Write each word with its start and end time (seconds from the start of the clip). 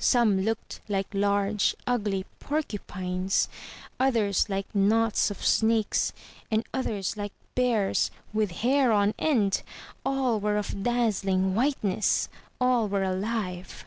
Some 0.00 0.40
looked 0.40 0.80
like 0.88 1.06
large, 1.14 1.76
ugly 1.86 2.26
porcupines; 2.40 3.48
others 4.00 4.48
like 4.50 4.66
knots 4.74 5.30
of 5.30 5.44
snakes, 5.44 6.12
and 6.50 6.64
others 6.74 7.16
like 7.16 7.32
bears, 7.54 8.10
with 8.32 8.50
hair 8.50 8.90
on 8.90 9.14
end! 9.16 9.62
All 10.04 10.40
were 10.40 10.56
of 10.56 10.82
dazzling 10.82 11.54
whiteness— 11.54 12.28
all 12.60 12.88
were 12.88 13.04
alive. 13.04 13.84